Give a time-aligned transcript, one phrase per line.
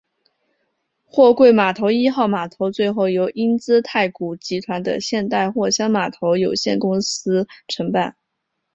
[1.05, 8.15] 货柜码头一号码头最后由英资太古集团的现代货箱码头有限公司承办。